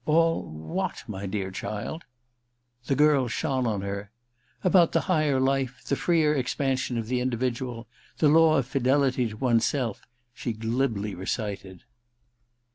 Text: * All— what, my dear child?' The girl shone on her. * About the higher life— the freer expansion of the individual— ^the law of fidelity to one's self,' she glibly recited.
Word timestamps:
* 0.03 0.05
All— 0.07 0.41
what, 0.73 1.03
my 1.07 1.27
dear 1.27 1.51
child?' 1.51 2.05
The 2.87 2.95
girl 2.95 3.27
shone 3.27 3.67
on 3.67 3.81
her. 3.81 4.09
* 4.37 4.63
About 4.63 4.93
the 4.93 5.01
higher 5.01 5.39
life— 5.39 5.83
the 5.87 5.95
freer 5.95 6.33
expansion 6.33 6.97
of 6.97 7.05
the 7.05 7.19
individual— 7.21 7.87
^the 8.19 8.33
law 8.33 8.57
of 8.57 8.65
fidelity 8.65 9.29
to 9.29 9.37
one's 9.37 9.67
self,' 9.67 10.01
she 10.33 10.53
glibly 10.53 11.13
recited. 11.13 11.83